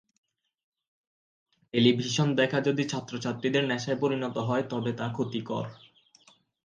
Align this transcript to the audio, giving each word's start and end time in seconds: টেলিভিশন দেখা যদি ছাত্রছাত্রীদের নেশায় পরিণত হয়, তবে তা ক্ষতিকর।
টেলিভিশন 1.73 2.29
দেখা 2.35 2.59
যদি 2.61 2.83
ছাত্রছাত্রীদের 2.83 3.63
নেশায় 3.63 3.99
পরিণত 3.99 4.35
হয়, 4.39 4.63
তবে 4.69 4.91
তা 4.93 5.07
ক্ষতিকর। 5.09 5.65